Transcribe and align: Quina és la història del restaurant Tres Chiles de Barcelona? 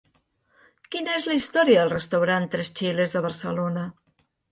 Quina 0.93 1.11
és 1.17 1.27
la 1.31 1.35
història 1.39 1.75
del 1.83 1.91
restaurant 1.93 2.47
Tres 2.55 2.73
Chiles 2.81 3.13
de 3.17 3.23
Barcelona? 3.27 3.85